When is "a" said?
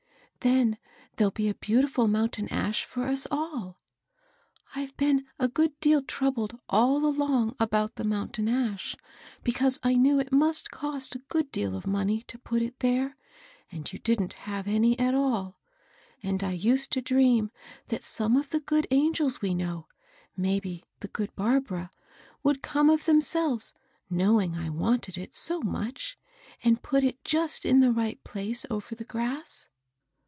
1.49-1.53, 5.37-5.47, 11.13-11.19